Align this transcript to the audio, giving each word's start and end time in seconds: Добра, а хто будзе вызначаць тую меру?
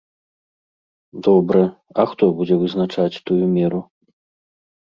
Добра, 1.27 1.61
а 2.03 2.07
хто 2.13 2.23
будзе 2.39 2.55
вызначаць 2.65 3.21
тую 3.31 3.41
меру? 3.55 3.81